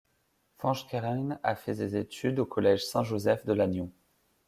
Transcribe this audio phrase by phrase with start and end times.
[0.57, 3.91] Fañch Kerrain a fait ses études au collège Saint-Joseph de Lannion.